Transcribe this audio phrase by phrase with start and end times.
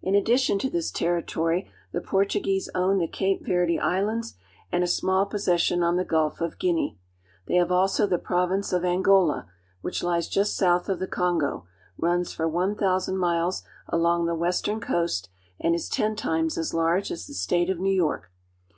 [0.00, 4.36] In addition to this territory the Portuguese own the Cape Verde Islands
[4.70, 6.96] and a small possession on the Gulf of Guinea.
[7.48, 9.50] They have also the province of Angola (an go'la),
[9.80, 11.66] which lies just south of the Kongo,
[11.96, 15.28] runs for one thousand miles along the western coast,
[15.58, 18.30] and is ten times as large as the State of New York.